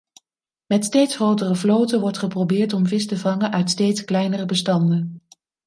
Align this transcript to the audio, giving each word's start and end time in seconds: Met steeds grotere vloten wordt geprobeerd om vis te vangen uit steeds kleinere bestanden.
Met 0.65 0.85
steeds 0.85 1.15
grotere 1.15 1.55
vloten 1.55 1.99
wordt 1.99 2.17
geprobeerd 2.17 2.73
om 2.73 2.87
vis 2.87 3.07
te 3.07 3.17
vangen 3.17 3.51
uit 3.51 3.69
steeds 3.69 4.05
kleinere 4.05 4.45
bestanden. 4.45 5.21